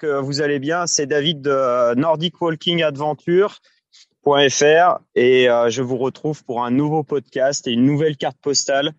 [0.00, 0.86] que vous allez bien.
[0.86, 7.66] C'est David de Nordic Walking Adventure.fr et euh, je vous retrouve pour un nouveau podcast
[7.66, 8.92] et une nouvelle carte postale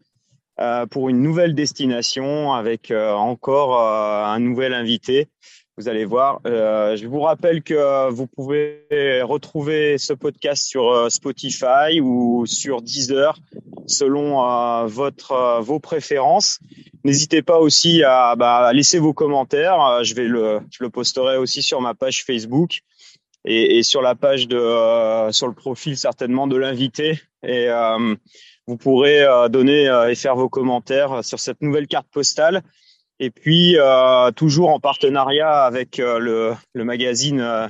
[0.60, 5.28] euh, pour une nouvelle destination avec euh, encore un nouvel invité.
[5.82, 6.42] Vous allez voir.
[6.46, 8.86] je vous rappelle que vous pouvez
[9.24, 13.36] retrouver ce podcast sur Spotify ou sur Deezer
[13.88, 16.60] selon votre vos préférences.
[17.04, 19.82] N'hésitez pas aussi à, bah, laisser vos commentaires.
[19.82, 22.82] Euh, je vais le, je le posterai aussi sur ma page Facebook
[23.44, 27.20] et, sur la page de, euh, sur le profil certainement de l'invité.
[27.44, 28.16] Et euh,
[28.68, 32.62] vous pourrez donner et faire vos commentaires sur cette nouvelle carte postale.
[33.22, 33.78] Et puis
[34.36, 37.70] toujours en partenariat avec le, le magazine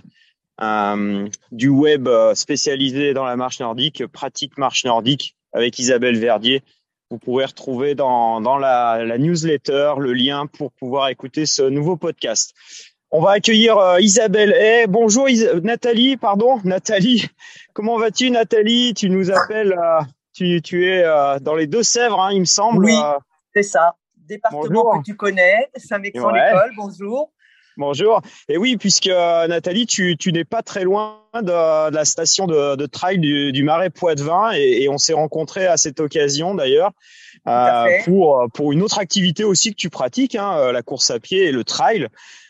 [1.51, 6.63] du web spécialisé dans la marche nordique, Pratique Marche Nordique, avec Isabelle Verdier
[7.11, 11.97] vous pourrez retrouver dans, dans la, la, newsletter le lien pour pouvoir écouter ce nouveau
[11.97, 12.53] podcast.
[13.11, 14.55] On va accueillir euh, Isabelle.
[14.57, 15.27] Eh, bonjour
[15.61, 17.27] Nathalie, pardon, Nathalie.
[17.73, 18.93] Comment vas-tu Nathalie?
[18.93, 20.01] Tu nous appelles, euh,
[20.33, 22.85] tu, tu es euh, dans les Deux-Sèvres, hein, il me semble.
[22.85, 22.95] Oui,
[23.53, 23.95] c'est ça.
[24.27, 27.31] Département que tu connais, Saint-Mexan-l'École, bonjour.
[27.77, 28.21] Bonjour.
[28.49, 32.85] Et oui, puisque Nathalie, tu, tu n'es pas très loin de, la station de, de
[32.85, 36.91] trail du, du Marais Poitevin et, et on s'est rencontrés à cette occasion d'ailleurs
[37.47, 41.19] euh, pour pour une autre activité aussi que tu pratiques, hein, euh, la course à
[41.19, 42.07] pied et le trail,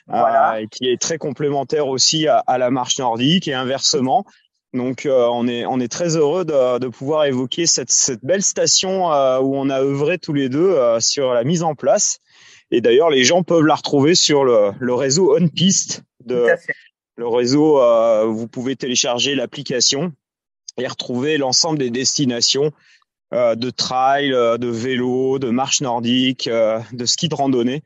[0.07, 0.55] voilà.
[0.55, 4.25] euh, qui est très complémentaire aussi à, à, la marche nordique et inversement.
[4.73, 8.43] Donc euh, on est on est très heureux de, de pouvoir évoquer cette, cette belle
[8.43, 12.19] station euh, où on a œuvré tous les deux sur la mise en place.
[12.71, 16.47] Et d'ailleurs, les gens peuvent la retrouver sur le, le réseau OnPiste de
[17.17, 17.81] le réseau.
[17.81, 20.13] Euh, vous pouvez télécharger l'application
[20.77, 22.71] et retrouver l'ensemble des destinations
[23.33, 27.83] euh, de trail, euh, de vélo, de marche nordique, euh, de ski de randonnée.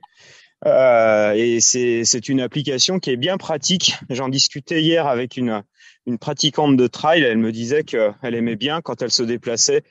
[0.65, 3.95] Euh, et c'est une application qui est bien pratique.
[4.09, 5.63] J'en discutais hier avec une,
[6.05, 7.23] une pratiquante de trail.
[7.23, 9.83] Elle me disait qu'elle aimait bien quand elle se déplaçait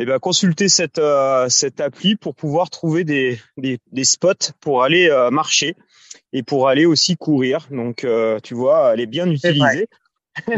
[0.00, 4.84] eh ben, consulter cette, euh, cette appli pour pouvoir trouver des, des, des spots pour
[4.84, 5.74] aller euh, marcher
[6.32, 7.66] et pour aller aussi courir.
[7.72, 9.88] Donc, euh, tu vois, elle est bien utilisée.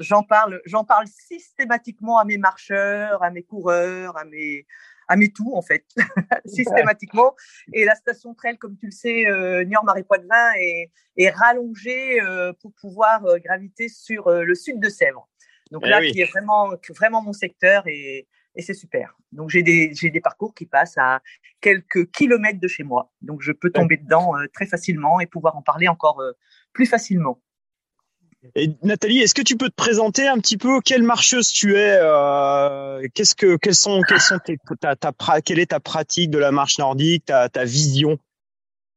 [0.00, 4.64] J'en parle, j'en parle systématiquement à mes marcheurs, à mes coureurs, à mes,
[5.10, 5.84] à mes tout en fait,
[6.46, 7.34] systématiquement.
[7.72, 12.52] Et la station trail, comme tu le sais, euh, Niort-Marais Poitevin est, est rallongée euh,
[12.60, 15.28] pour pouvoir graviter sur le sud de Sèvres.
[15.70, 16.12] Donc eh là, oui.
[16.12, 18.26] qui est vraiment, vraiment mon secteur et,
[18.56, 19.16] et c'est super.
[19.32, 21.20] Donc j'ai des j'ai des parcours qui passent à
[21.60, 25.56] quelques kilomètres de chez moi, donc je peux tomber dedans euh, très facilement et pouvoir
[25.56, 26.32] en parler encore euh,
[26.72, 27.40] plus facilement.
[28.54, 31.98] Et Nathalie, est-ce que tu peux te présenter un petit peu quelle marcheuse tu es
[32.00, 35.12] euh, Qu'est-ce que quelles sont quelles sont tes, ta, ta,
[35.44, 38.18] quelle est ta pratique de la marche nordique, ta, ta vision?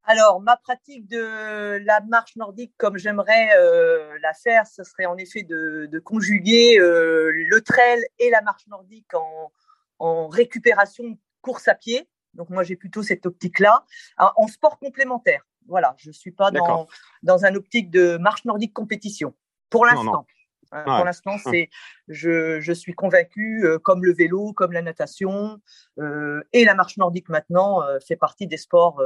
[0.05, 5.17] Alors, ma pratique de la marche nordique, comme j'aimerais euh, la faire, ce serait en
[5.17, 9.51] effet de, de conjuguer euh, le trail et la marche nordique en,
[9.99, 12.07] en récupération course à pied.
[12.33, 13.85] Donc moi, j'ai plutôt cette optique-là,
[14.17, 15.45] en sport complémentaire.
[15.67, 16.87] Voilà, je suis pas dans,
[17.23, 19.33] dans un optique de marche nordique compétition
[19.69, 20.25] pour l'instant.
[20.71, 20.83] Ouais.
[20.83, 21.69] Pour l'instant, c'est
[22.07, 25.61] je, je suis convaincu, euh, comme le vélo, comme la natation
[25.99, 29.01] euh, et la marche nordique maintenant euh, fait partie des sports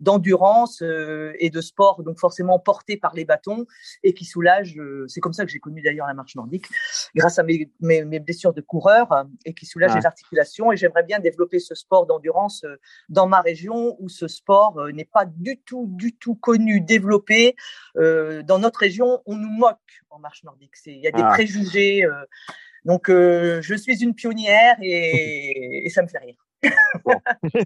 [0.00, 3.66] d'endurance et de sport donc forcément portés par les bâtons
[4.02, 4.80] et qui soulagent.
[5.06, 6.66] C'est comme ça que j'ai connu d'ailleurs la marche nordique,
[7.14, 9.08] grâce à mes, mes, mes blessures de coureur
[9.44, 10.00] et qui soulagent ouais.
[10.00, 10.72] les articulations.
[10.72, 12.64] Et j'aimerais bien développer ce sport d'endurance
[13.08, 17.56] dans ma région où ce sport n'est pas du tout, du tout connu, développé.
[17.96, 19.78] dans notre région, on nous moque
[20.10, 20.74] en marche nordique.
[20.86, 21.28] Il y a des ah.
[21.28, 22.04] préjugés.
[22.04, 22.24] Euh,
[22.84, 26.36] donc, euh, je suis une pionnière et, et ça me fait rire.
[27.04, 27.14] Bon.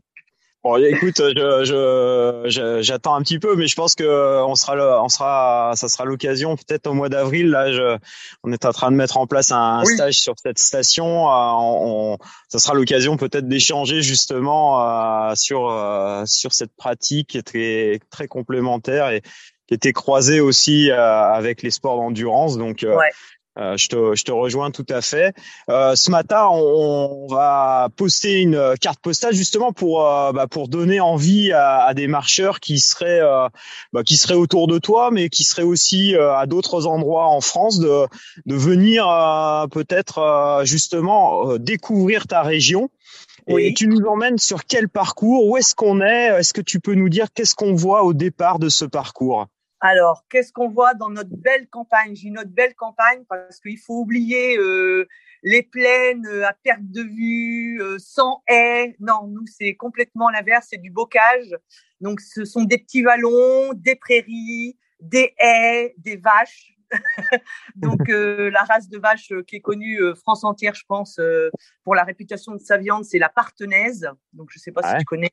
[0.64, 5.02] Bon, écoute, je, je, je, j'attends un petit peu, mais je pense que on sera,
[5.02, 7.48] on sera, ça sera l'occasion peut-être au mois d'avril.
[7.48, 7.98] Là,
[8.44, 9.94] on est en train de mettre en place un oui.
[9.94, 11.28] stage sur cette station.
[11.28, 12.18] Euh, on, on,
[12.48, 18.00] ça sera l'occasion peut-être d'échanger justement euh, sur euh, sur cette pratique qui est très
[18.10, 19.22] très complémentaire et
[19.66, 22.58] qui était croisée aussi euh, avec les sports d'endurance.
[22.58, 23.10] Donc, euh, ouais.
[23.58, 25.34] Euh, je, te, je te rejoins tout à fait.
[25.68, 30.68] Euh, ce matin, on, on, va poster une carte postale justement pour euh, bah, pour
[30.68, 33.48] donner envie à, à, des marcheurs qui seraient euh,
[33.92, 37.78] bah, qui seraient autour de toi, mais qui seraient aussi à d'autres endroits en France
[37.78, 38.06] de
[38.46, 42.88] de venir euh, peut-être justement découvrir ta région.
[43.48, 43.66] Oui.
[43.66, 45.46] Et tu nous emmènes sur quel parcours?
[45.46, 46.28] Où est-ce qu'on est?
[46.38, 49.46] Est-ce que tu peux nous dire qu'est-ce qu'on voit au départ de ce parcours?
[49.84, 52.14] Alors, qu'est-ce qu'on voit dans notre belle campagne?
[52.14, 55.08] J'ai notre belle campagne parce qu'il faut oublier euh,
[55.42, 58.94] les plaines euh, à perte de vue, euh, sans haies.
[59.00, 61.48] Non, nous, c'est complètement l'inverse, c'est du bocage.
[62.00, 66.78] Donc, ce sont des petits vallons, des prairies, des haies, des vaches.
[67.76, 71.20] Donc euh, la race de vache qui est connue France entière, je pense,
[71.84, 74.08] pour la réputation de sa viande, c'est la partenaise.
[74.32, 75.30] Donc je sais pas si tu connais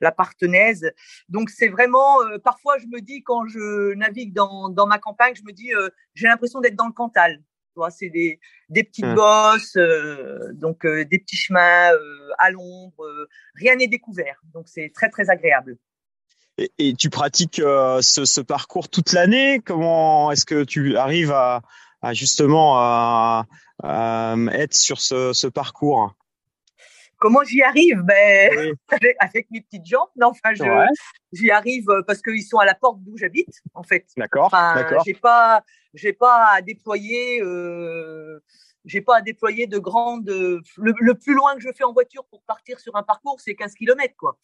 [0.00, 0.90] la partenaise.
[1.28, 5.44] Donc c'est vraiment, parfois je me dis quand je navigue dans, dans ma campagne, je
[5.44, 5.70] me dis,
[6.14, 7.40] j'ai l'impression d'être dans le Cantal
[7.90, 9.14] c'est des, des petites mmh.
[9.14, 13.04] bosses, euh, donc euh, des petits chemins euh, à l'ombre.
[13.54, 15.76] rien n'est découvert, donc c'est très très agréable.
[16.58, 19.60] Et, tu pratiques ce, parcours toute l'année?
[19.60, 21.62] Comment est-ce que tu arrives à,
[22.12, 23.46] justement à,
[23.82, 26.14] être sur ce parcours?
[27.24, 28.02] Comment j'y arrive?
[28.02, 28.74] Ben
[29.18, 30.08] avec, mes petites jambes.
[30.14, 30.52] Non, enfin,
[31.32, 34.06] j'y arrive euh, parce qu'ils sont à la porte d'où j'habite, en fait.
[34.18, 34.46] D'accord.
[34.46, 35.62] Enfin, j'ai pas,
[35.94, 37.40] j'ai pas à déployer.
[37.40, 38.42] Euh,
[38.84, 40.28] j'ai pas à déployer de grandes.
[40.28, 43.72] Le, plus loin que je fais en voiture pour partir sur un parcours, c'est 15
[43.72, 44.38] km, quoi.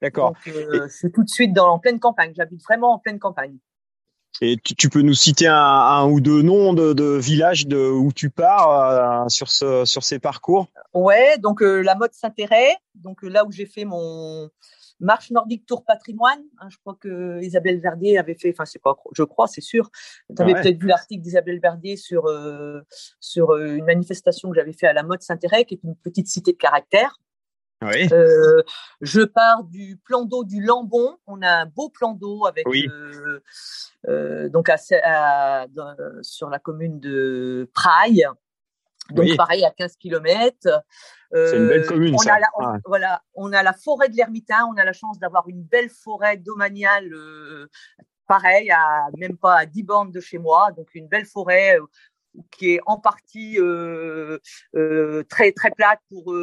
[0.00, 0.34] D'accord.
[0.46, 2.32] Euh, c'est tout de suite dans en pleine campagne.
[2.36, 3.58] J'habite vraiment en pleine campagne.
[4.40, 9.24] Et tu, peux nous citer un, ou deux noms de, villages de, où tu pars
[9.24, 10.68] euh, sur, ce, sur ces parcours?
[10.94, 14.48] Ouais, donc euh, la mode s'intéresse, donc euh, là où j'ai fait mon
[15.00, 16.40] marche nordique tour patrimoine.
[16.60, 19.90] Hein, je crois que Isabelle Verdier avait fait, enfin c'est pas, je crois, c'est sûr.
[20.36, 22.28] Tu avais peut-être vu l'article d'Isabelle Verdier sur
[23.18, 26.52] sur une manifestation que j'avais fait à la mode Saint-Thérèse, qui est une petite cité
[26.52, 27.18] de caractère.
[27.82, 28.08] Oui.
[28.12, 28.62] Euh,
[29.00, 31.16] je pars du plan d'eau du Lambon.
[31.26, 33.40] On a un beau plan d'eau avec euh,
[34.08, 34.76] euh, donc à,
[36.22, 38.26] sur la commune de Praille.
[39.10, 40.68] Donc pareil à 15 km.
[41.32, 42.14] C'est une belle commune.
[42.14, 42.34] On ça.
[42.34, 44.66] A la, Voilà, on a la forêt de l'Ermitain.
[44.70, 47.10] On a la chance d'avoir une belle forêt domaniale.
[48.26, 50.72] pareil, à même pas à 10 bornes de chez moi.
[50.72, 51.78] Donc une belle forêt
[52.50, 53.56] qui est en partie
[55.28, 56.34] très très plate pour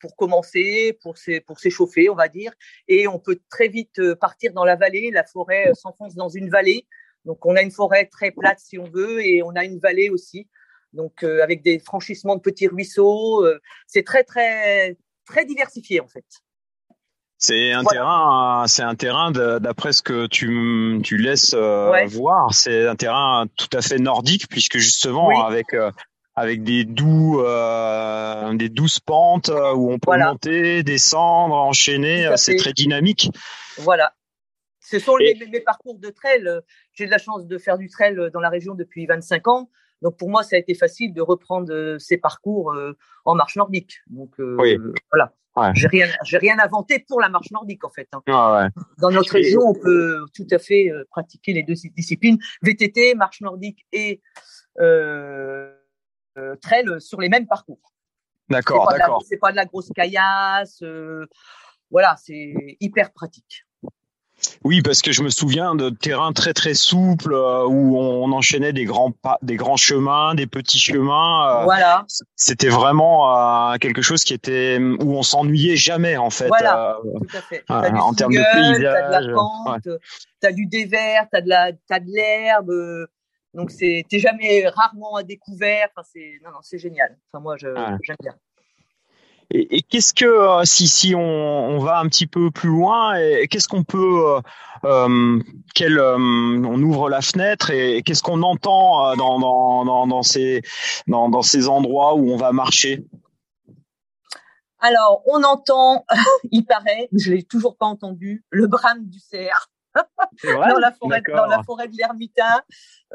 [0.00, 2.52] pour commencer, pour s'échauffer, on va dire.
[2.88, 5.10] Et on peut très vite euh, partir dans la vallée.
[5.12, 6.86] La forêt euh, s'enfonce dans une vallée.
[7.24, 10.10] Donc, on a une forêt très plate si on veut, et on a une vallée
[10.10, 10.48] aussi.
[10.92, 13.44] Donc, euh, avec des franchissements de petits ruisseaux.
[13.86, 14.96] c'est très, très,
[15.26, 16.24] très diversifié, en fait.
[17.38, 22.96] C'est un terrain, c'est un terrain d'après ce que tu, tu laisses voir, c'est un
[22.96, 25.66] terrain tout à fait nordique puisque justement avec
[26.36, 32.26] avec des doux, euh, des douces pentes euh, où on peut monter, descendre, enchaîner.
[32.26, 33.30] Euh, c'est très dynamique.
[33.78, 34.12] Voilà.
[34.80, 36.48] Ce sont mes, parcours de trail.
[36.92, 39.70] J'ai de la chance de faire du trail dans la région depuis 25 ans.
[40.02, 42.72] Donc pour moi, ça a été facile de reprendre ces parcours
[43.24, 43.98] en marche nordique.
[44.08, 44.78] Donc oui.
[45.10, 45.32] voilà.
[45.56, 45.72] Ouais.
[45.74, 48.06] J'ai rien, j'ai rien inventé pour la marche nordique en fait.
[48.12, 48.20] Hein.
[48.28, 48.82] Ah ouais.
[48.98, 53.86] Dans notre région, on peut tout à fait pratiquer les deux disciplines VTT, marche nordique
[53.90, 54.20] et
[54.78, 55.72] euh, euh,
[56.60, 57.92] trail sur les mêmes parcours.
[58.48, 59.22] D'accord, d'accord.
[59.28, 60.80] C'est pas de la grosse caillasse.
[60.82, 61.26] Euh,
[61.90, 63.64] voilà, c'est hyper pratique.
[64.64, 68.74] Oui, parce que je me souviens de terrains très très souples euh, où on enchaînait
[68.74, 71.64] des grands pas, des grands chemins, des petits chemins.
[71.64, 72.04] voilà.
[72.36, 76.48] C'était vraiment quelque chose qui était où on s'ennuyait jamais en fait.
[76.48, 77.64] Voilà, tout à fait.
[77.68, 78.82] en termes de paysage.
[78.82, 79.88] T'as de la pente,
[80.40, 83.08] t'as du dévers, t'as de la, t'as de l'herbe.
[83.56, 85.88] Donc c'est jamais rarement à découvert.
[85.90, 87.18] Enfin c'est non non c'est génial.
[87.32, 88.34] Enfin moi j'aime bien.
[89.50, 93.14] Et, qu'est-ce que euh, si si on, on, va un petit peu plus loin,
[93.48, 94.40] qu'est-ce qu'on peut euh,
[94.84, 95.40] euh,
[95.74, 100.62] quel, on ouvre la fenêtre et, qu'est-ce qu'on entend dans, dans, dans, dans, ces
[101.06, 103.04] dans, dans ces endroits où on va marcher?
[104.80, 106.04] Alors on entend,
[106.50, 109.70] il paraît, je l'ai toujours pas entendu, le brame du cerf
[110.44, 112.62] dans la forêt, dans la forêt de l'Ermitain,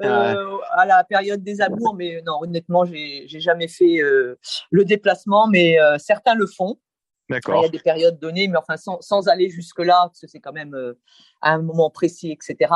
[0.03, 1.95] euh, à la période des amours.
[1.95, 4.37] Mais non, honnêtement, j'ai, jamais fait euh,
[4.69, 6.79] le déplacement, mais euh, certains le font.
[7.29, 7.61] D'accord.
[7.61, 10.27] Il y a des périodes données, mais enfin sans, sans aller jusque là, parce que
[10.27, 10.75] c'est quand même
[11.41, 12.73] à un moment précis, etc.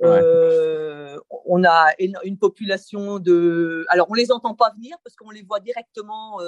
[0.00, 3.86] on a une population de.
[3.90, 6.40] Alors on les entend pas venir parce qu'on les voit directement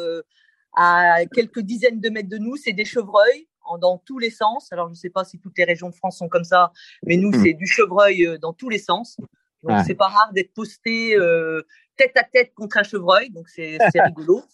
[0.76, 2.56] à quelques dizaines de mètres de nous.
[2.56, 3.46] C'est des chevreuils
[3.80, 4.72] dans tous les sens.
[4.72, 6.72] Alors, je ne sais pas si toutes les régions de France sont comme ça,
[7.04, 7.42] mais nous, hmm.
[7.42, 9.16] c'est du chevreuil euh, dans tous les sens.
[9.62, 11.60] Donc, c'est pas rare d'être posté euh,
[11.96, 14.44] tête à tête contre un chevreuil, donc c'est rigolo.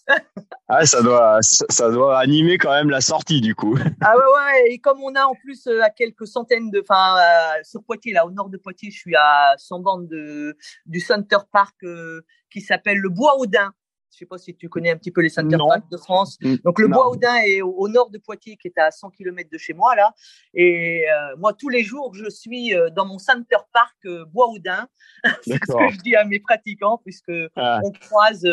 [0.67, 3.77] ah, ça doit, ça doit animer quand même la sortie du coup.
[4.01, 7.15] ah ouais, ouais, et comme on a en plus euh, à quelques centaines de, enfin,
[7.61, 11.37] sur Poitiers, là, au nord de Poitiers, je suis à 100 bandes de, du Center
[11.51, 11.75] Park
[12.49, 13.71] qui s'appelle le Bois Audin.
[14.13, 15.57] Je sais pas si tu connais un petit peu les center
[15.91, 16.37] de France.
[16.41, 16.55] Mm.
[16.63, 19.57] Donc le Bois Audin est au, nord de Poitiers, qui est à 100 km de
[19.57, 20.13] chez moi là.
[20.53, 24.49] Et euh, moi tous les jours, je suis euh, dans mon center park euh, Bois
[24.49, 24.87] Audin.
[25.43, 27.79] C'est ce que je dis à mes pratiquants, puisque ah.
[27.83, 28.47] on croise,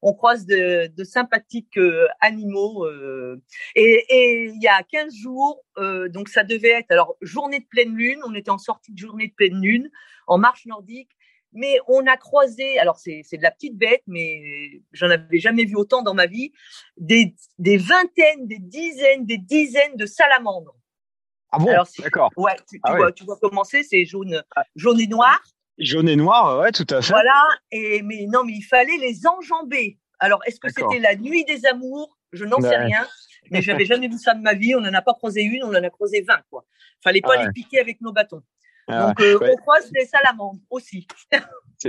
[0.00, 1.78] on croise de, de sympathiques
[2.20, 2.86] animaux.
[3.74, 5.64] et il y a 15 jours,
[6.10, 8.20] donc ça devait être alors journée de pleine lune.
[8.26, 9.90] On était en sortie de journée de pleine lune
[10.26, 11.10] en marche nordique
[11.54, 15.76] mais on a croisé, alors c'est de la petite bête, mais j'en avais jamais vu
[15.76, 16.52] autant dans ma vie,
[16.96, 20.76] des, des vingtaines, des dizaines, des dizaines de salamandres.
[21.50, 21.72] Ah bon?
[22.00, 22.30] D'accord.
[22.36, 24.64] Ouais, tu, ah vois, tu vois comment c'est, c'est jaune, ah.
[24.74, 25.40] jaune et noir.
[25.78, 27.12] Jaune et noir, ouais, tout à fait.
[27.12, 29.98] Voilà, et mais non, mais il fallait les enjamber.
[30.18, 32.16] Alors, est-ce que c'était la nuit des amours?
[32.32, 33.06] Je n'en sais rien,
[33.50, 34.74] mais j'avais jamais vu ça de ma vie.
[34.74, 36.64] On n'en a pas croisé une, on en a croisé 20, quoi.
[37.02, 38.42] Fallait pas les piquer avec nos bâtons.
[38.88, 41.06] Ah Donc, euh, on croise les salamandres aussi.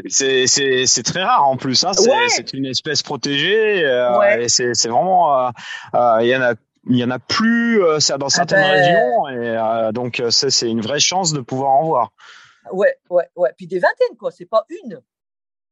[0.10, 1.84] C'est très rare en plus.
[1.84, 1.92] Hein.
[2.30, 3.86] C'est une espèce protégée.
[3.86, 5.48] Euh, c'est vraiment.
[5.48, 5.50] Euh,
[5.96, 6.56] euh, il y en a.
[6.88, 11.00] Il y en a plus dans ah certaines ben, régions et donc c'est une vraie
[11.00, 12.12] chance de pouvoir en voir.
[12.72, 13.50] Ouais, ouais, ouais.
[13.58, 14.30] Puis des vingtaines quoi.
[14.30, 15.02] C'est pas une.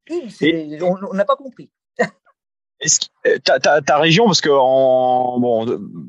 [0.09, 1.69] Une, on n'a pas compris.
[3.25, 5.65] Euh, ta, ta, ta, région, parce que en, bon,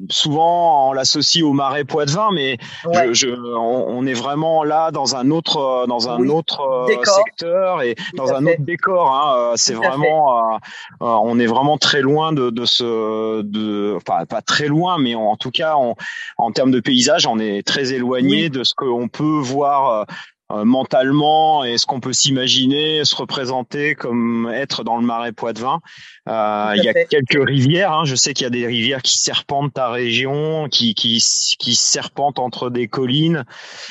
[0.08, 2.58] souvent on l'associe au Marais Poitevin, mais
[2.92, 7.94] je, je, on, est vraiment là dans un autre, dans un autre euh, secteur et
[8.14, 9.12] dans un autre décor.
[9.12, 9.34] Hein.
[9.36, 10.58] Euh, c'est vraiment,
[11.00, 15.36] on est vraiment très loin de, de ce, de, enfin pas très loin, mais en,
[15.36, 15.94] tout cas en,
[16.36, 20.04] en termes de paysage, on est très éloigné de ce qu'on peut voir euh,
[20.50, 25.80] mentalement et ce qu'on peut s'imaginer, se représenter comme être dans le marais Poitevin.
[26.28, 27.92] Euh, il y a quelques rivières.
[27.92, 28.04] Hein.
[28.04, 31.22] Je sais qu'il y a des rivières qui serpentent ta région, qui qui
[31.58, 33.44] qui serpentent entre des collines.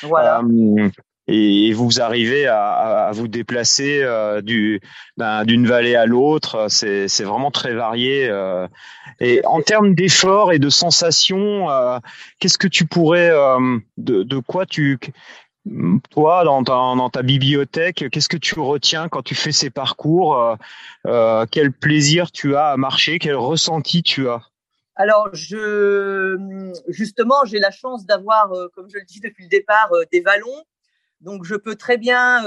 [0.03, 0.41] Voilà.
[0.41, 0.89] Euh,
[1.27, 4.81] et vous arrivez à, à vous déplacer euh, du
[5.17, 6.67] d'une vallée à l'autre.
[6.69, 8.27] C'est c'est vraiment très varié.
[8.29, 8.67] Euh.
[9.19, 11.97] et en termes d'efforts et de sensations, euh,
[12.39, 13.31] qu'est-ce que tu pourrais
[13.97, 14.99] de, de quoi tu
[16.09, 20.37] toi, dans ta, dans ta bibliothèque, qu'est-ce que tu retiens quand tu fais ces parcours
[20.37, 20.55] euh,
[21.07, 24.41] euh, Quel plaisir tu as à marcher Quel ressenti tu as?
[24.95, 26.37] Alors, je,
[26.87, 30.63] justement, j'ai la chance d'avoir, euh, comme je le dis depuis le départ, des vallons.
[31.21, 32.43] Donc, je peux très bien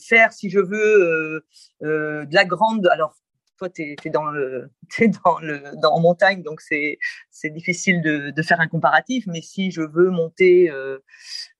[0.00, 1.44] faire, si je veux,
[1.82, 2.88] de la grande.
[2.90, 3.14] Alors,
[3.62, 6.98] toi, tu es, dans le, es dans le, dans en montagne, donc c'est,
[7.44, 9.24] difficile de, de, faire un comparatif.
[9.26, 10.98] Mais si je veux monter, euh,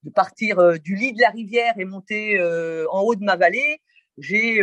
[0.02, 3.36] de partir euh, du lit de la rivière et monter euh, en haut de ma
[3.36, 3.80] vallée,
[4.18, 4.60] j'ai,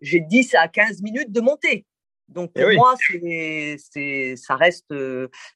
[0.00, 1.86] j'ai 10 à 15 minutes de montée.
[2.28, 4.92] Donc pour eh moi, c'est, c'est, ça reste,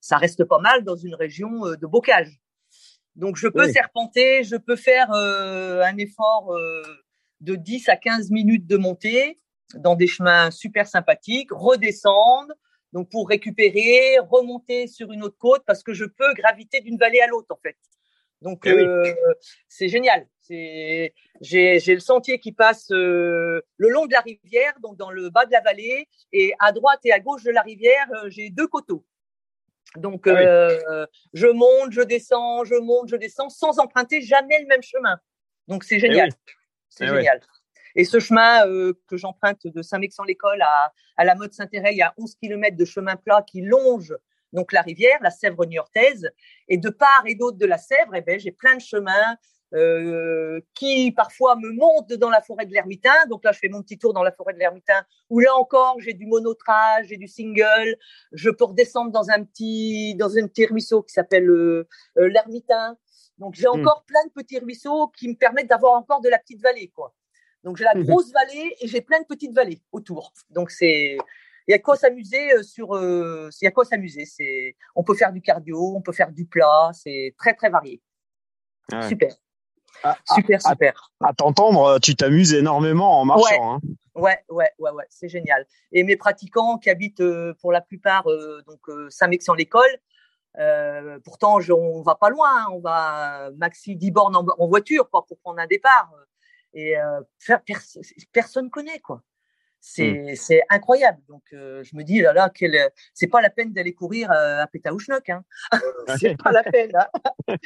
[0.00, 2.40] ça reste pas mal dans une région de bocage.
[3.16, 6.56] Donc je peux serpenter, je peux faire un effort
[7.40, 9.41] de 10 à 15 minutes de montée
[9.76, 12.52] dans des chemins super sympathiques, redescendre,
[12.92, 17.20] donc pour récupérer, remonter sur une autre côte parce que je peux graviter d'une vallée
[17.20, 17.76] à l'autre en fait.
[18.42, 19.14] Donc eh euh,
[19.68, 20.26] c'est génial.
[20.40, 25.10] C'est j'ai j'ai le sentier qui passe euh, le long de la rivière, donc dans
[25.10, 28.28] le bas de la vallée, et à droite et à gauche de la rivière, euh,
[28.28, 29.04] j'ai deux coteaux.
[29.96, 34.82] Donc ah je monte, je descends, je monte, je descends, sans emprunter jamais le même
[34.82, 35.18] chemin.
[35.68, 36.30] Donc c'est eh génial.
[36.88, 37.40] C'est eh génial.
[37.94, 42.02] Et ce chemin euh, que j'emprunte de Saint-Mexan-l'École à, à la mode Saint-Thérèse, il y
[42.02, 44.14] a 11 km de chemin plat qui longe
[44.52, 46.30] donc la rivière, la Sèvre niortaise.
[46.68, 49.36] Et de part et d'autre de la Sèvre, eh ben, j'ai plein de chemins
[49.74, 53.14] euh, qui parfois me montent dans la forêt de l'Ermitain.
[53.28, 55.98] Donc là, je fais mon petit tour dans la forêt de l'Ermitain, où là encore,
[56.00, 57.96] j'ai du monotrage, j'ai du single.
[58.32, 62.96] Je peux redescendre dans un petit, dans un petit ruisseau qui s'appelle euh, euh l'Ermitain.
[63.38, 63.80] Donc j'ai hmm.
[63.80, 67.14] encore plein de petits ruisseaux qui me permettent d'avoir encore de la petite vallée, quoi.
[67.64, 68.04] Donc j'ai la mhm.
[68.04, 70.32] grosse vallée et j'ai plein de petites vallées autour.
[70.50, 71.16] Donc c'est
[71.68, 75.04] il y a quoi s'amuser euh, sur euh, il y a quoi s'amuser, c'est on
[75.04, 78.02] peut faire du cardio, on peut faire du plat, c'est très très varié.
[79.08, 79.32] Super.
[80.02, 81.12] Ah, ah, super, super.
[81.20, 83.44] À, t'entendre, tu t'amuses énormément en marchant.
[83.44, 83.80] Ouais, hein.
[84.16, 85.64] ouais, ouais, ouais, ouais c'est génial.
[85.92, 88.24] Et mes pratiquants qui habitent euh, pour la plupart
[88.66, 89.98] donc Saint-Mexan-l'École,
[91.24, 92.66] pourtant on va pas loin, hein.
[92.72, 96.10] on va maxi 10 bornes en, en voiture pour prendre un départ
[96.74, 97.20] et euh,
[98.32, 99.22] personne connaît quoi.
[99.84, 100.60] C'est mmh.
[100.70, 101.20] incroyable.
[101.28, 104.62] Donc euh, je me dis là là quel c'est pas la peine d'aller courir euh,
[104.62, 105.44] à Pétaouchnok hein.
[106.20, 106.92] c'est pas la peine.
[106.94, 107.08] Hein.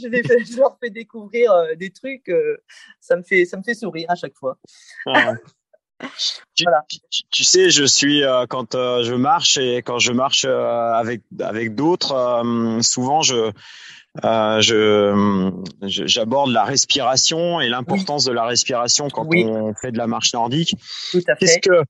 [0.00, 2.32] je, les je, leur fais découvrir des trucs
[3.00, 4.58] ça me fait ça me fait sourire à chaque fois.
[5.06, 5.34] Ah
[6.54, 6.86] tu, voilà.
[7.30, 13.20] tu, sais, je suis quand je marche et quand je marche avec avec d'autres, souvent
[13.20, 13.52] je
[14.24, 20.06] euh, je j'aborde la respiration et l'importance de la respiration quand on fait de la
[20.06, 20.74] marche nordique.
[21.12, 21.46] Tout à fait.
[21.46, 21.84] Qu'est-ce que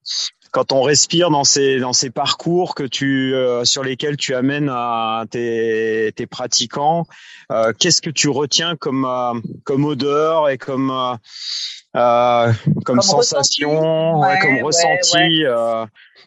[0.51, 4.71] quand on respire dans ces dans ces parcours que tu euh, sur lesquels tu amènes
[4.71, 7.07] à tes, tes pratiquants,
[7.53, 9.35] euh, qu'est-ce que tu retiens comme euh,
[9.65, 10.93] comme odeur et comme
[11.99, 15.45] comme, comme, sensation, comme ouais, ressenti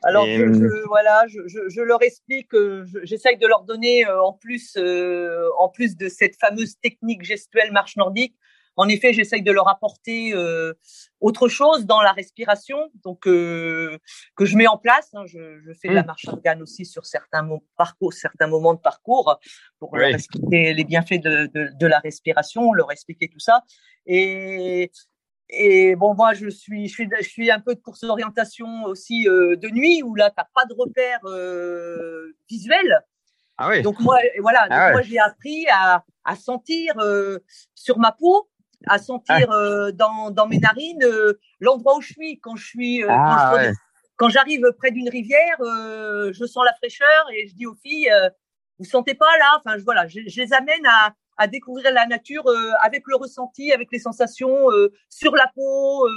[0.03, 2.49] alors je, je, voilà, je, leur explique,
[3.03, 4.75] j'essaye de leur donner en plus
[5.59, 8.35] en plus de cette fameuse technique gestuelle marche nordique,
[8.77, 10.73] en effet, j'essaye de leur apporter euh,
[11.19, 13.97] autre chose dans la respiration, donc euh,
[14.35, 15.09] que je mets en place.
[15.13, 15.25] Hein.
[15.27, 16.05] Je, je, fais de la mmh.
[16.05, 19.39] marche organe aussi sur certains parcours, certains moments de parcours,
[19.79, 23.63] pour leur expliquer les bienfaits de, de, de, la respiration, leur expliquer tout ça.
[24.05, 24.91] Et,
[25.51, 29.27] et bon, moi, je suis, je suis, je suis un peu de course d'orientation aussi
[29.27, 33.01] euh, de nuit, où là, t'as pas de repères euh, visuels.
[33.57, 33.81] Ah oui.
[33.81, 37.39] Donc moi, voilà, ah donc moi j'ai appris à, à sentir euh,
[37.75, 38.47] sur ma peau
[38.87, 39.55] à sentir ah.
[39.55, 42.39] euh, dans, dans mes narines euh, l'endroit où je suis.
[42.39, 43.71] Quand je suis, euh, ah,
[44.15, 48.11] quand, j'arrive près d'une rivière, euh, je sens la fraîcheur et je dis aux filles,
[48.79, 52.05] vous sentez pas là Enfin, je, voilà, je, je, les amène à, à découvrir la
[52.05, 52.43] nature
[52.81, 54.67] avec le ressenti, avec les sensations
[55.09, 56.07] sur la peau,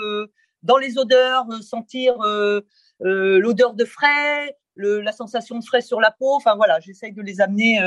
[0.63, 2.17] dans les odeurs, sentir
[3.01, 6.35] l'odeur de frais, le, la sensation de frais sur la peau.
[6.35, 7.79] Enfin voilà, j'essaye de les amener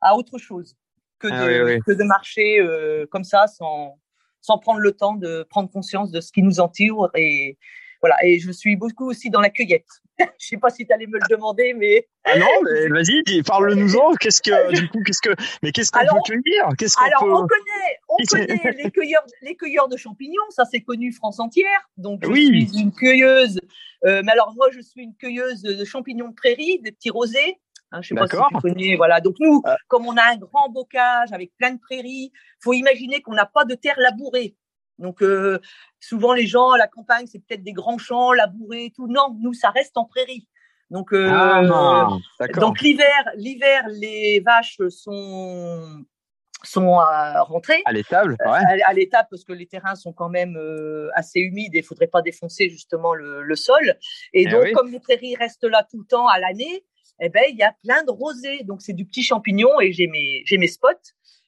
[0.00, 0.76] à autre chose
[1.18, 3.98] que, ah de, oui, que de marcher euh, comme ça sans,
[4.40, 7.58] sans prendre le temps de prendre conscience de ce qui nous entoure et
[8.00, 8.16] voilà.
[8.24, 9.88] Et je suis beaucoup aussi dans la cueillette
[10.38, 14.14] je sais pas si tu allais me le demander mais ah non mais vas-y parle-nous-en
[14.14, 16.68] qu'est-ce que du coup qu'est-ce que mais qu'est-ce qu'on peut cueillir?
[16.78, 17.32] Qu'est-ce alors peut...
[17.32, 21.90] on connaît on connaît les cueilleurs les cueilleurs de champignons ça c'est connu France entière
[21.96, 22.68] donc je oui.
[22.68, 23.60] suis une cueilleuse
[24.04, 27.58] euh, mais alors moi je suis une cueilleuse de champignons de prairie des petits rosés
[27.92, 28.96] Hein, je sais pas si tu connais.
[28.96, 29.20] Voilà.
[29.20, 29.74] Donc nous, euh.
[29.88, 33.64] comme on a un grand bocage avec plein de prairies, faut imaginer qu'on n'a pas
[33.64, 34.56] de terre labourée.
[34.98, 35.60] Donc euh,
[36.00, 39.06] souvent les gens à la campagne, c'est peut-être des grands champs labourés, tout.
[39.06, 40.48] Non, nous ça reste en prairie.
[40.90, 42.08] Donc euh, ah,
[42.54, 46.04] donc l'hiver, l'hiver, les vaches sont
[46.62, 48.82] sont euh, rentrées à l'étable, ouais.
[48.82, 50.58] à, l'étable parce que les terrains sont quand même
[51.14, 53.96] assez humides et il faudrait pas défoncer justement le, le sol.
[54.32, 54.72] Et, et eh donc oui.
[54.72, 56.84] comme les prairies restent là tout le temps à l'année,
[57.20, 58.62] eh ben il y a plein de rosés.
[58.64, 60.88] Donc c'est du petit champignon et j'ai mes j'ai mes spots.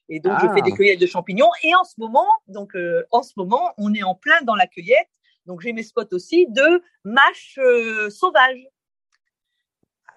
[0.09, 0.41] Et donc ah.
[0.43, 0.77] je fais des ah.
[0.77, 1.51] cueillettes de champignons.
[1.63, 4.67] Et en ce moment, donc euh, en ce moment, on est en plein dans la
[4.67, 5.09] cueillette.
[5.47, 8.67] Donc j'ai mes spots aussi de mâche euh, sauvage.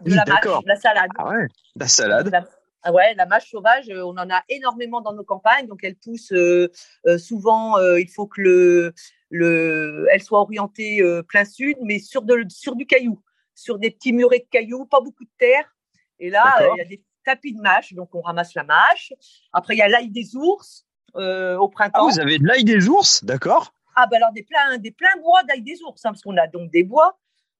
[0.01, 1.09] De la mâche, de la salade.
[1.17, 2.29] Ah ouais, la salade.
[2.31, 2.43] La,
[2.83, 5.67] ah ouais, la mâche sauvage, euh, on en a énormément dans nos campagnes.
[5.67, 6.69] Donc elle pousse euh,
[7.17, 7.77] souvent.
[7.95, 8.93] il faut que le
[9.29, 13.21] le elle soit orientée plein sud, mais sur de sur du caillou
[13.61, 15.75] sur des petits murets de cailloux, pas beaucoup de terre.
[16.19, 19.13] Et là, il y a des tapis de mâche, donc on ramasse la mâche.
[19.53, 22.07] Après, il y a l'ail des ours euh, au printemps.
[22.07, 25.15] Ah, vous avez de l'ail des ours, d'accord Ah, ben alors des pleins, des pleins
[25.21, 27.17] bois d'ail des ours, hein, parce qu'on a donc des bois.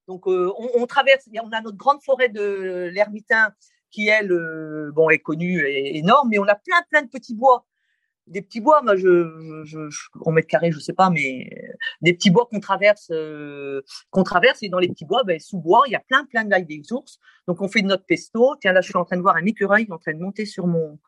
[0.08, 3.54] Donc euh, on, on, traverse, on a notre grande forêt de l'Ermitain
[3.92, 7.36] qui, elle, euh, bon, est connue et énorme, mais on a plein, plein de petits
[7.36, 7.66] bois
[8.28, 11.50] des petits bois, moi, je, je, je, en mètre carré, je sais pas, mais
[12.02, 15.60] des petits bois qu'on traverse, euh, qu'on traverse, et dans les petits bois, ben, sous
[15.60, 17.20] bois, il y a plein, plein d'ail des ours.
[17.48, 18.56] Donc, on fait notre pesto.
[18.62, 20.68] Tiens, là, je suis en train de voir un écureuil en train de monter sur
[20.68, 21.00] mon,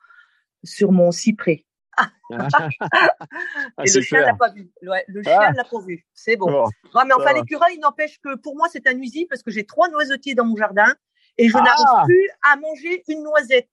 [0.63, 1.65] sur mon cyprès.
[1.97, 2.09] Ah.
[3.85, 4.71] et le chien l'a pas vu.
[4.81, 5.51] Ouais, le chien ah.
[5.51, 6.05] l'a pas vu.
[6.13, 6.51] C'est bon.
[6.51, 6.63] bon.
[6.95, 9.89] Ouais, mais enfin, l'écureuil n'empêche que pour moi, c'est un nuisible parce que j'ai trois
[9.89, 10.95] noisetiers dans mon jardin
[11.37, 11.61] et je ah.
[11.61, 13.69] n'arrive plus à manger une noisette.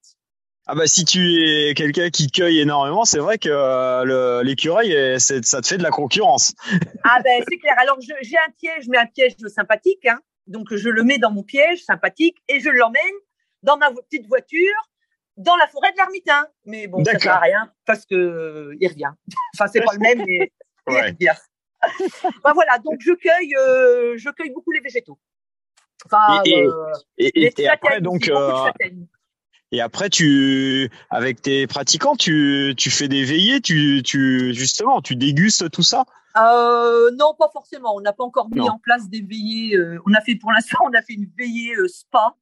[0.72, 5.40] Ah bah si tu es quelqu'un qui cueille énormément, c'est vrai que euh, l'écureuil, ça
[5.40, 6.54] te fait de la concurrence.
[7.02, 7.74] Ah ben c'est clair.
[7.78, 10.06] Alors j'ai un piège, mais un piège sympathique.
[10.06, 10.20] Hein.
[10.46, 13.02] Donc je le mets dans mon piège sympathique et je l'emmène
[13.64, 14.76] dans ma petite voiture
[15.36, 16.46] dans la forêt de l'Ermitain.
[16.66, 19.10] Mais bon, ça sert à rien parce que euh, il revient.
[19.56, 20.38] enfin c'est pas le même, mais
[20.86, 21.16] ouais.
[21.18, 21.40] il revient.
[22.44, 25.18] ben voilà, donc je cueille, euh, je cueille beaucoup les végétaux.
[26.06, 28.30] Enfin, et, euh, et, et, et après donc.
[29.72, 35.00] Euh, et après, tu, avec tes pratiquants, tu, tu fais des veillées, tu, tu, justement,
[35.00, 36.04] tu dégustes tout ça?
[36.36, 37.94] Euh, non, pas forcément.
[37.96, 38.68] On n'a pas encore mis non.
[38.68, 39.76] en place des veillées.
[39.76, 42.34] Euh, on a fait, pour l'instant, on a fait une veillée euh, spa.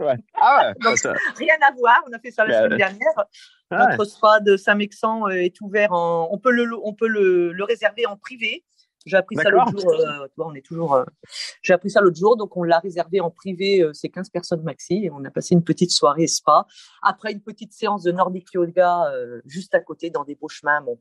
[0.00, 0.16] Ouais.
[0.34, 0.74] Ah ouais.
[0.82, 1.14] Donc, ça...
[1.36, 2.02] rien à voir.
[2.08, 3.24] On a fait ça la semaine dernière.
[3.70, 7.64] Ah Notre spa de Saint-Mexan est ouvert en, on peut le, on peut le, le
[7.64, 8.64] réserver en privé.
[9.06, 9.92] J'ai appris ça l'autre jour.
[9.92, 10.94] Euh, on est toujours.
[10.94, 11.04] Euh,
[11.62, 13.80] j'ai appris ça l'autre jour, donc on l'a réservé en privé.
[13.80, 16.66] Euh, c'est 15 personnes maxi et on a passé une petite soirée spa.
[17.02, 20.80] Après une petite séance de Nordic Yoga euh, juste à côté dans des beaux chemins.
[20.80, 20.98] Bon,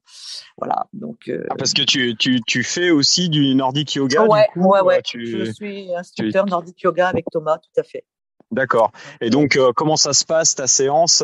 [0.58, 0.86] voilà.
[0.94, 1.28] Donc.
[1.28, 4.24] Euh, ah, parce que tu, tu, tu fais aussi du Nordic Yoga.
[4.28, 5.02] Ouais, coup, ouais, ouais.
[5.02, 5.26] Tu...
[5.26, 6.52] Je suis instructeur tu...
[6.52, 8.06] Nordic Yoga avec Thomas, tout à fait.
[8.52, 8.92] D'accord.
[9.20, 11.24] Et donc, comment ça se passe ta séance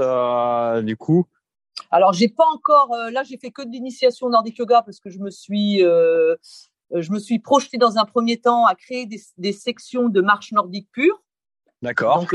[0.84, 1.28] du coup?
[1.90, 2.94] Alors, j'ai pas encore.
[2.94, 6.36] Euh, là, j'ai fait que de l'initiation nordique yoga parce que je me suis euh,
[6.94, 10.52] je me suis projetée dans un premier temps à créer des, des sections de marche
[10.52, 11.22] nordique pure.
[11.82, 12.20] D'accord.
[12.20, 12.34] Donc,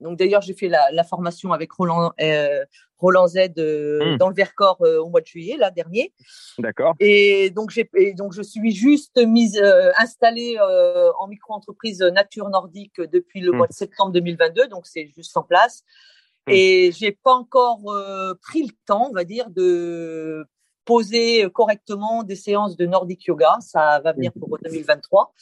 [0.00, 2.64] donc d'ailleurs, j'ai fait la, la, formation avec Roland, euh,
[2.98, 4.18] Roland Z euh, mmh.
[4.18, 6.12] dans le Vercors euh, au mois de juillet, là dernier.
[6.58, 6.94] D'accord.
[7.00, 9.60] Et donc j'ai donc je suis juste mise
[9.98, 10.58] installée
[11.18, 13.56] en micro-entreprise Nature Nordique depuis le mmh.
[13.56, 15.82] mois de septembre 2022, donc c'est juste en place.
[16.46, 16.52] Mmh.
[16.52, 17.80] Et j'ai pas encore
[18.42, 20.46] pris le temps, on va dire, de
[20.86, 23.58] poser correctement des séances de Nordic Yoga.
[23.60, 25.34] Ça va venir pour 2023.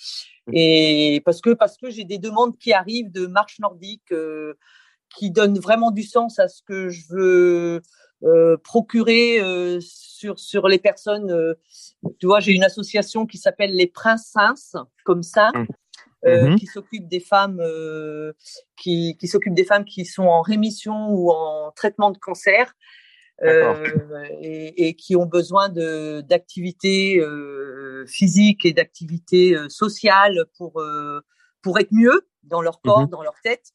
[0.52, 4.54] Et parce que parce que j'ai des demandes qui arrivent de marche nordique euh,
[5.14, 7.82] qui donnent vraiment du sens à ce que je veux
[8.24, 11.30] euh, procurer euh, sur sur les personnes.
[11.30, 11.54] Euh,
[12.18, 14.34] tu vois, j'ai une association qui s'appelle les Princes
[15.04, 15.52] comme ça.
[15.54, 15.66] Mmh.
[16.26, 16.56] Mmh.
[16.56, 17.62] qui s'occupe des femmes
[18.78, 22.72] qui, qui s'occupe des femmes qui sont en rémission ou en traitement de cancer euh,
[23.42, 31.20] et, et, qui ont besoin de d'activités euh, physiques et d'activités euh, sociales pour euh,
[31.62, 33.72] pour être mieux dans leur corps, mmh dans leur tête.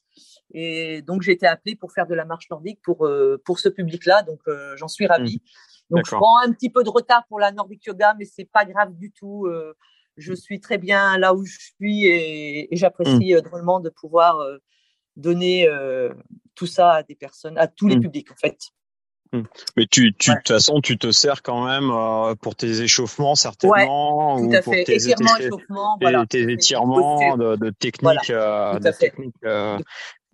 [0.52, 3.08] Et donc j'ai été appelée pour faire de la marche nordique pour
[3.44, 4.22] pour ce public-là.
[4.22, 4.40] Donc
[4.76, 5.42] j'en suis ravie.
[5.90, 5.96] Mmh.
[5.96, 8.64] Donc je prends un petit peu de retard pour la nordic yoga, mais c'est pas
[8.64, 9.48] grave du tout.
[10.16, 13.40] je suis très bien là où je suis et, et j'apprécie mmh.
[13.40, 14.40] drôlement de pouvoir
[15.16, 15.68] donner
[16.54, 18.58] tout ça à des personnes, à tous les publics en fait.
[19.32, 19.46] Hum.
[19.76, 23.36] Mais tu, tu, de toute façon, tu te sers quand même euh, pour tes échauffements
[23.36, 24.84] certainement, ouais, tout à fait.
[24.84, 26.26] tes, étirements, échauffements, voilà.
[26.26, 29.78] tes étirements de, de techniques, voilà, euh, de, technique, euh,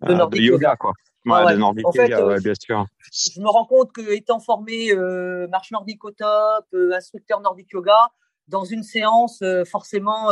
[0.01, 0.93] de, euh, de, yoga, quoi.
[1.25, 1.53] Ouais, ouais.
[1.53, 2.87] de nordique en fait, yoga, ouais, bien sûr.
[3.13, 8.09] Je me rends compte que étant formé euh, marche nordique au top, instructeur nordique yoga,
[8.47, 10.31] dans une séance, forcément,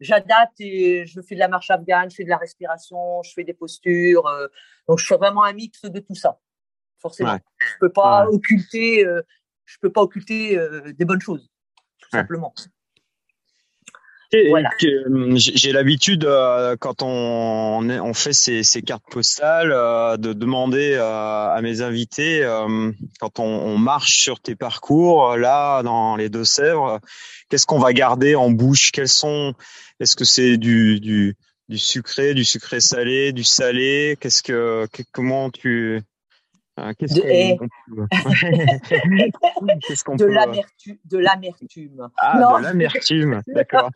[0.00, 3.44] j'adapte et je fais de la marche afghane, je fais de la respiration, je fais
[3.44, 4.24] des postures.
[4.86, 6.38] donc, je fais vraiment un mix de tout ça
[7.08, 7.32] forcément.
[7.34, 7.40] Ouais.
[7.58, 8.34] Je peux pas ouais.
[8.34, 9.22] occulter, euh,
[9.64, 11.48] je peux pas occulter euh, des bonnes choses,
[11.98, 12.20] tout ouais.
[12.20, 12.54] simplement.
[14.48, 14.70] Voilà.
[15.06, 20.94] Hum, j'ai l'habitude euh, quand on, on, fait ces, ces cartes postales euh, de demander
[20.94, 26.28] euh, à mes invités euh, quand on, on, marche sur tes parcours là dans les
[26.28, 27.00] Deux-Sèvres,
[27.48, 28.90] qu'est-ce qu'on va garder en bouche?
[28.90, 29.54] Quels sont
[30.00, 31.36] Est-ce que c'est du, du,
[31.68, 34.16] du sucré, du sucré salé, du salé?
[34.20, 36.02] Qu'est-ce que comment tu
[36.98, 37.20] qu'est-ce de,
[40.16, 40.98] de l'amertume.
[41.04, 42.08] De l'amertume.
[42.18, 42.58] Ah, non.
[42.58, 43.90] de l'amertume, d'accord.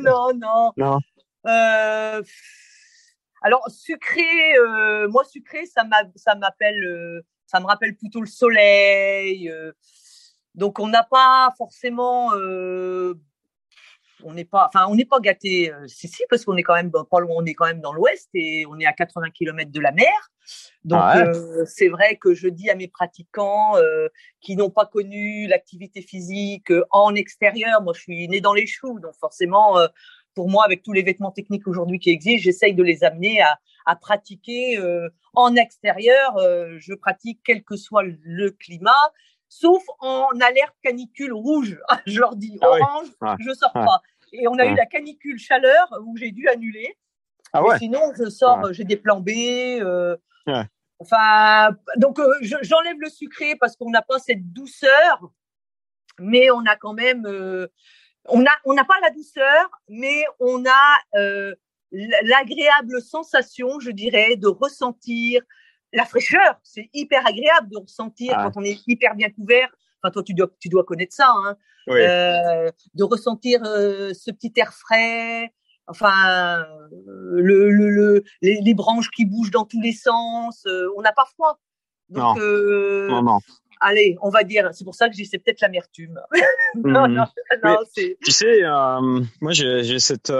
[0.00, 0.72] non, non.
[0.76, 1.00] Non.
[1.46, 2.22] Euh,
[3.42, 9.48] alors, sucré, euh, moi, sucré, ça m'appelle, euh, ça me rappelle plutôt le soleil.
[9.48, 9.72] Euh.
[10.54, 13.14] donc, on n'a pas forcément euh,
[14.24, 15.72] on n'est pas, enfin, on n'est pas gâté.
[15.72, 17.92] Euh, si, si, parce qu'on est quand même pas loin, on est quand même dans
[17.92, 20.30] l'Ouest et on est à 80 km de la mer.
[20.84, 21.36] Donc, ah ouais.
[21.36, 24.08] euh, c'est vrai que je dis à mes pratiquants euh,
[24.40, 28.98] qui n'ont pas connu l'activité physique en extérieur, moi, je suis né dans les choux,
[29.00, 29.76] donc forcément,
[30.34, 33.58] pour moi, avec tous les vêtements techniques aujourd'hui qui existent, j'essaye de les amener à,
[33.84, 34.78] à pratiquer
[35.34, 36.36] en extérieur.
[36.38, 39.12] je pratique quel que soit le climat
[39.48, 41.78] sauf en alerte canicule rouge.
[42.06, 43.44] je leur dis orange, ah oui.
[43.46, 43.84] je sors ah.
[43.84, 44.02] pas.
[44.32, 46.96] Et on a eu la canicule chaleur où j'ai dû annuler.
[47.52, 47.78] Ah ouais.
[47.78, 49.30] sinon, je sors, j'ai des plans B.
[49.30, 50.16] Euh,
[50.98, 55.30] enfin, donc euh, j'enlève le sucré parce qu'on n'a pas cette douceur,
[56.18, 57.68] mais on a quand même, euh,
[58.26, 61.48] on a, on n'a pas la douceur, mais on a
[61.90, 65.42] l'agréable sensation, je dirais, de ressentir
[65.92, 68.44] la fraîcheur, c'est hyper agréable de ressentir ah.
[68.44, 69.68] quand on est hyper bien couvert.
[70.02, 71.56] Enfin, toi, tu dois, tu dois connaître ça, hein.
[71.88, 72.00] Oui.
[72.00, 75.52] Euh, de ressentir euh, ce petit air frais.
[75.86, 76.66] Enfin,
[77.06, 80.64] le, le, le les, les, branches qui bougent dans tous les sens.
[80.66, 81.58] Euh, on n'a pas froid.
[82.10, 82.42] Donc, non.
[82.42, 83.38] Euh, non, non.
[83.80, 84.68] Allez, on va dire.
[84.72, 86.20] C'est pour ça que j'ai c'est peut-être l'amertume.
[86.74, 87.14] non, mmh.
[87.14, 87.24] non,
[87.64, 88.18] non, c'est.
[88.22, 90.32] Tu sais, euh, moi, j'ai cette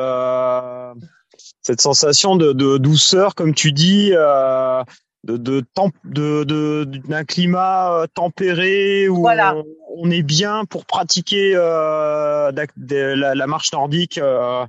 [1.62, 4.12] cette sensation de, de, douceur, comme tu dis.
[4.14, 4.82] Euh,
[5.24, 5.64] de de
[6.04, 9.56] de, de d'un climat euh, tempéré où voilà.
[9.56, 9.64] on,
[9.96, 14.64] on, est bien pour pratiquer euh, de, la, la, marche nordique euh,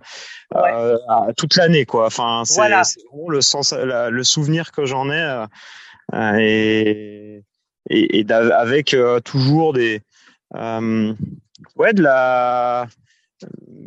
[0.55, 0.73] ouais.
[0.73, 0.97] euh,
[1.37, 2.81] toute l'année quoi enfin c'est voilà.
[3.11, 5.45] vraiment le sens la, le souvenir que j'en ai
[6.13, 7.43] euh, et
[7.89, 10.01] et, et avec euh, toujours des
[10.55, 12.87] ouais de la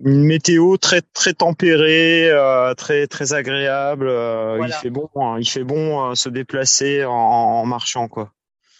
[0.04, 4.08] une météo très très tempérée, euh, très très agréable.
[4.08, 4.76] Euh, voilà.
[4.76, 8.32] Il fait bon, hein, il fait bon euh, se déplacer en, en, marchant quoi.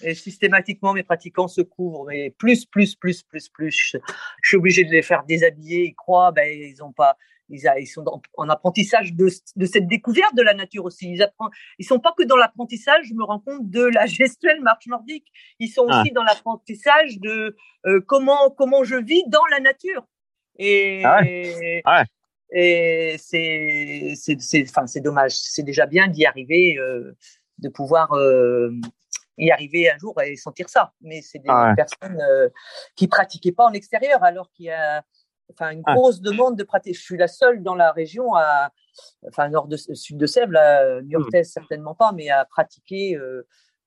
[0.02, 2.06] Et systématiquement, mes pratiquants se couvrent.
[2.08, 3.70] Mais plus, plus, plus, plus, plus.
[3.92, 3.98] Je,
[4.42, 5.84] suis obligé de les faire déshabiller.
[5.84, 7.16] Ils croient, ben, ils ont pas,
[7.48, 8.04] ils, ils sont
[8.36, 11.10] en apprentissage de, de, cette découverte de la nature aussi.
[11.12, 14.60] Ils apprennent, ils sont pas que dans l'apprentissage, je me rends compte de la gestuelle
[14.60, 15.26] marche nordique.
[15.60, 16.00] Ils sont ah.
[16.00, 17.56] aussi dans l'apprentissage de
[17.86, 20.04] euh, comment, comment je vis dans la nature.
[20.58, 21.82] Et, ah ouais.
[21.84, 22.06] Ah ouais.
[22.58, 25.32] et c'est, c'est, c'est, enfin, c'est dommage.
[25.34, 27.16] C'est déjà bien d'y arriver, euh,
[27.58, 28.72] de pouvoir, euh,
[29.38, 30.92] y arriver un jour et sentir ça.
[31.00, 32.48] Mais c'est des ah personnes euh,
[32.96, 35.02] qui pratiquaient pas en extérieur, alors qu'il y a
[35.50, 36.94] enfin une grosse demande de pratique.
[36.96, 38.70] Je suis la seule dans la région à,
[39.28, 41.42] enfin nord de sud de Sèvres, la New York mmh.
[41.44, 43.18] certainement pas, mais à pratiquer,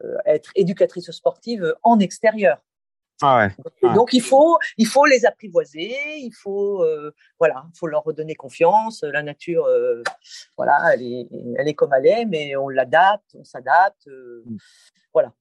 [0.03, 2.61] euh, être éducatrice sportive en extérieur.
[3.21, 3.93] Ah ouais.
[3.93, 6.85] Donc, il faut il faut les apprivoiser, il faut
[7.39, 9.03] voilà, faut leur redonner confiance.
[9.03, 9.67] La nature,
[10.57, 14.57] voilà, elle est elle est comme elle est, mais on l'adapte, on s'adapte, mmh.
[15.13, 15.31] voilà.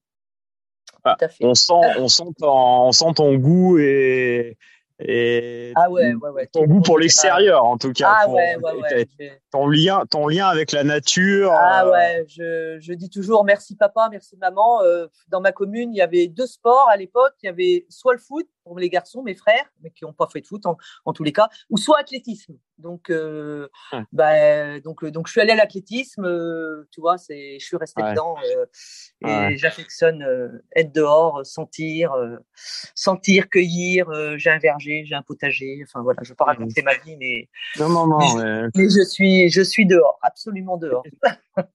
[1.07, 4.57] Ah, on sent, on sent, on sent ton goût et,
[4.99, 6.47] et ah ouais, ouais, ouais.
[6.47, 8.09] ton goût pour l'extérieur en tout cas.
[8.09, 8.27] Ah.
[9.51, 11.51] Ton lien, ton lien avec la nature.
[11.51, 14.81] Ah euh, ouais, je, je dis toujours merci papa, merci maman.
[14.83, 17.33] Euh, dans ma commune, il y avait deux sports à l'époque.
[17.43, 20.27] Il y avait soit le foot pour les garçons, mes frères, mais qui n'ont pas
[20.27, 20.75] fait de foot en,
[21.05, 22.57] en, tous les cas, ou soit athlétisme.
[22.79, 23.69] Donc, euh,
[24.11, 26.25] bah, donc, donc, je suis allée à l'athlétisme.
[26.25, 28.35] Euh, tu vois, c'est, je suis restée dedans
[29.23, 30.25] euh, et j'affectionne
[30.75, 32.11] être dehors, sentir,
[32.95, 34.07] sentir, cueillir.
[34.37, 35.81] j'ai un verger, j'ai un potager.
[35.83, 37.47] Enfin voilà, je vais pas raconter ma vie, mais
[37.79, 41.03] non, non, non, mais, mais je suis, je suis dehors, absolument dehors.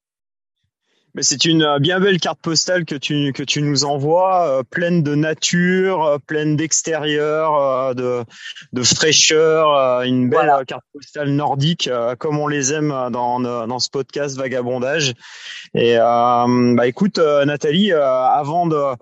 [1.14, 4.62] Mais c'est une euh, bien belle carte postale que tu que tu nous envoies, euh,
[4.62, 8.24] pleine de nature, euh, pleine d'extérieur, de
[8.72, 14.36] de fraîcheur, une belle carte postale nordique comme on les aime dans dans ce podcast
[14.36, 15.14] vagabondage.
[15.74, 18.94] Et bah écoute Nathalie, avant de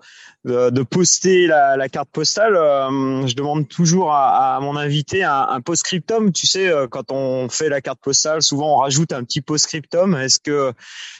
[0.45, 5.61] de, poster la, la, carte postale, je demande toujours à, à mon invité un, un
[5.61, 6.31] post-scriptum.
[6.31, 10.15] Tu sais, quand on fait la carte postale, souvent on rajoute un petit post-scriptum.
[10.15, 10.73] Est-ce que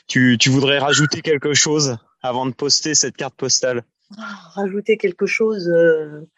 [0.08, 3.84] tu, tu voudrais rajouter quelque chose avant de poster cette carte postale
[4.18, 5.68] ah, Rajouter quelque chose.
[5.68, 6.28] Euh,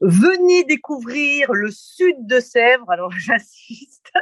[0.00, 2.90] venez découvrir le sud de Sèvres.
[2.90, 4.12] Alors j'insiste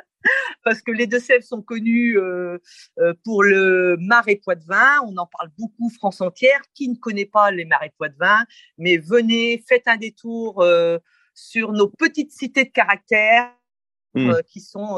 [0.65, 2.59] parce que les Deux-Sèvres sont connus euh,
[2.99, 5.01] euh, pour le marais Poitevin.
[5.07, 6.61] On en parle beaucoup France entière.
[6.75, 8.45] Qui ne connaît pas les marais Poitevin
[8.79, 10.65] Mais venez, faites un détour
[11.35, 13.53] sur nos petites cités de caractère.
[14.15, 14.33] Mmh.
[14.49, 14.97] qui sont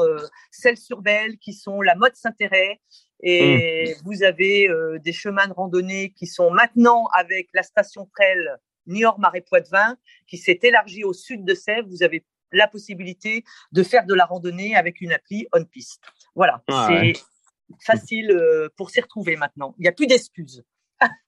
[0.49, 2.77] celles sur Belle, qui sont la mode Saint-Thérèse,
[3.23, 4.01] et mmh.
[4.03, 8.49] vous avez euh, des chemins de randonnée qui sont maintenant avec la station Trail
[8.85, 9.95] Niort-Marais Poitevin,
[10.27, 11.87] qui s'est élargie au sud de Sèvres.
[11.87, 16.01] Vous avez la possibilité de faire de la randonnée avec une appli on-piste.
[16.35, 17.13] Voilà, c'est
[17.79, 19.73] facile euh, pour s'y retrouver maintenant.
[19.79, 20.63] Il n'y a plus d'excuses.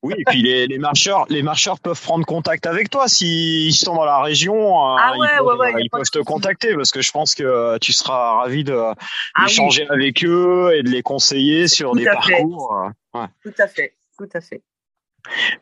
[0.04, 3.96] Oui, et puis les, les, marcheurs, les marcheurs peuvent prendre contact avec toi s'ils sont
[3.96, 4.56] dans la région.
[4.56, 7.34] Euh, ah ouais, ils peuvent, ouais, ouais, ils peuvent te contacter parce que je pense
[7.34, 8.94] que tu seras ravi ah
[9.42, 12.74] d'échanger avec eux et de les conseiller sur des parcours.
[12.74, 13.28] Euh, ouais.
[13.44, 14.62] Tout à fait, tout à fait.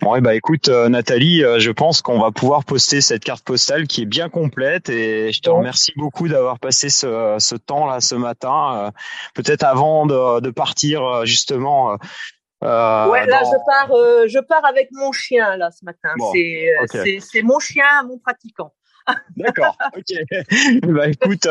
[0.01, 3.87] Bon, et bah écoute, euh, Nathalie, je pense qu'on va pouvoir poster cette carte postale
[3.87, 8.01] qui est bien complète et je te remercie beaucoup d'avoir passé ce, ce temps là
[8.01, 8.91] ce matin.
[9.33, 11.97] Peut-être avant de, de partir justement
[12.63, 16.09] euh, ouais, là, je pars, euh, je pars avec mon chien là ce matin.
[16.19, 18.73] Euh, c'est, c'est, mon chien, mon pratiquant.
[19.35, 19.77] D'accord.
[19.97, 20.15] Ok.
[20.83, 21.45] bah écoute,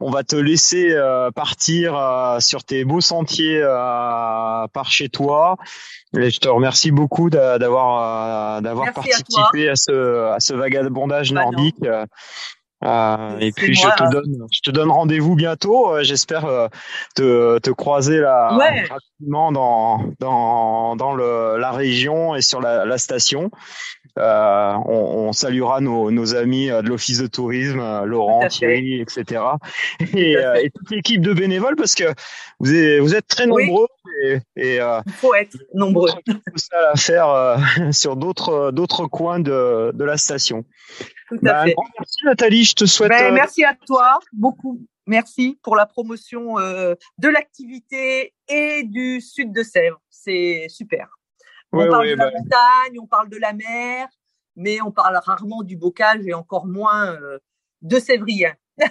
[0.00, 0.94] on va te laisser
[1.34, 5.56] partir sur tes beaux sentiers par chez toi.
[6.18, 11.76] Et je te remercie beaucoup d'avoir d'avoir participé à, ce à ce vagabondage bah nordique.
[12.86, 14.10] Euh, et puis je te hein.
[14.10, 15.92] donne, je te donne rendez-vous bientôt.
[15.92, 16.68] Euh, j'espère euh,
[17.16, 18.50] te, te croiser là
[18.88, 23.50] rapidement dans dans dans le, la région et sur la, la station.
[24.18, 29.42] Euh, on, on, saluera nos, nos amis de l'office de tourisme, Laurent, Thierry, etc.
[30.14, 32.04] Et, et, toute l'équipe de bénévoles parce que
[32.58, 33.88] vous êtes, vous êtes très nombreux
[34.24, 36.10] et, et il faut être nombreux.
[36.54, 37.58] Ça à faire
[37.92, 40.64] sur d'autres d'autres coins de de la station.
[41.28, 41.74] Tout à bah, fait.
[41.98, 43.10] Merci Nathalie, te souhaite.
[43.10, 44.80] Ben, euh, merci à toi, beaucoup.
[45.06, 50.00] Merci pour la promotion euh, de l'activité et du sud de Sèvres.
[50.10, 51.08] C'est super.
[51.72, 52.38] On parle de la bah.
[52.38, 54.08] montagne, on parle de la mer,
[54.56, 57.38] mais on parle rarement du bocage et encore moins euh,
[57.82, 58.54] de Sévrien.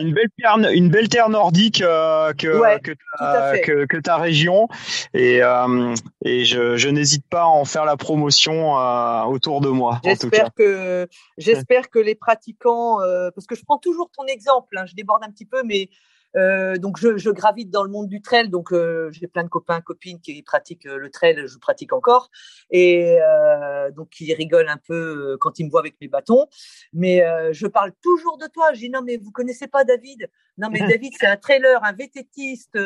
[0.00, 4.68] une belle terre, une belle terre nordique euh, que, que, ta, que, que, ta région
[5.14, 9.68] et, euh, et je, je n'hésite pas à en faire la promotion euh, autour de
[9.68, 10.00] moi.
[10.04, 11.08] J'espère que
[11.38, 12.98] j'espère que les pratiquants,
[13.34, 15.88] parce que je prends toujours ton exemple, hein, je déborde un petit peu, mais
[16.36, 19.48] Euh, donc je, je, gravite dans le monde du trail, donc euh, j'ai plein de
[19.48, 22.30] copains, copines qui pratiquent le trail, je pratique encore,
[22.70, 26.46] et euh, donc ils rigolent un peu quand ils me voient avec mes bâtons.
[26.92, 28.72] Mais je parle toujours de toi.
[28.72, 30.28] Je dis non mais vous connaissez pas David?
[30.58, 32.78] Non mais David c'est un trailer, un vététiste,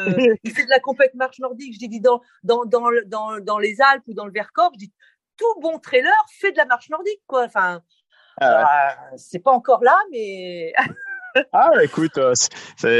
[0.44, 1.74] il fait de la compète marche nordique.
[1.80, 4.92] Je dis dans dans dans dans, dans les Alpes ou dans le Vercors, je dis
[5.36, 7.44] tout bon trailer fait de la marche nordique quoi.
[7.44, 7.82] Enfin
[8.40, 10.74] ah c'est pas encore là mais
[11.52, 12.34] ah, écoute, euh,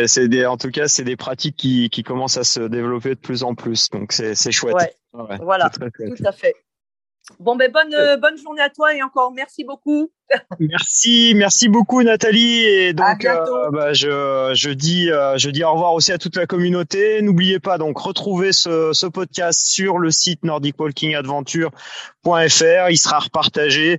[0.07, 3.21] c'est des, en tout cas, c'est des pratiques qui, qui commencent à se développer de
[3.21, 3.91] plus en plus.
[3.91, 4.97] Donc, c'est chouette.
[5.13, 6.55] voilà, tout à fait.
[7.41, 10.13] Bon, ben bonne, euh, bonne journée à toi et encore merci beaucoup.
[10.61, 12.65] merci, merci beaucoup Nathalie.
[12.65, 16.47] Et donc, euh, bah, je, je, dis, je dis au revoir aussi à toute la
[16.47, 17.21] communauté.
[17.23, 22.91] N'oubliez pas donc retrouver ce, ce podcast sur le site nordicwalkingadventure.fr.
[22.91, 23.99] Il sera repartagé.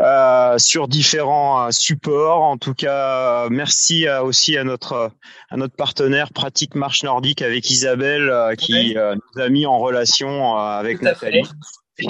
[0.00, 2.42] Euh, sur différents euh, supports.
[2.42, 5.12] En tout cas, merci aussi à notre
[5.50, 10.56] à notre partenaire Pratique Marche Nordique avec Isabelle euh, qui nous a mis en relation
[10.56, 11.42] avec Nathalie.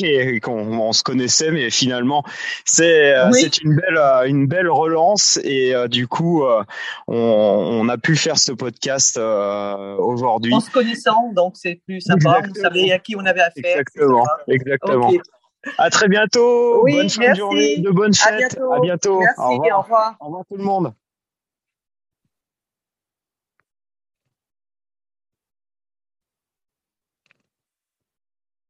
[0.00, 2.22] Et qu'on on se connaissait, mais finalement
[2.64, 6.44] c'est c'est une belle une belle relance et du coup
[7.08, 10.54] on, on, a pu faire ce podcast aujourd'hui.
[10.54, 12.42] En se connaissant, donc c'est plus sympa.
[12.48, 13.80] On savait à qui on avait affaire.
[13.80, 15.10] Exactement, exactement.
[15.78, 16.84] À très bientôt.
[16.84, 18.58] Bonne fin de journée, de bonnes fêtes.
[18.72, 19.20] À bientôt.
[19.20, 20.16] Merci, au revoir.
[20.20, 20.92] Au revoir tout le monde.